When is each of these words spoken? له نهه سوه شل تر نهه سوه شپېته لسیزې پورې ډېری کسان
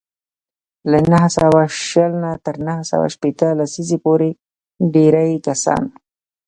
له 0.91 0.99
نهه 1.11 1.29
سوه 1.39 1.61
شل 1.87 2.13
تر 2.45 2.55
نهه 2.67 2.83
سوه 2.91 3.05
شپېته 3.13 3.47
لسیزې 3.59 3.97
پورې 4.05 4.29
ډېری 4.93 5.33
کسان 5.47 5.83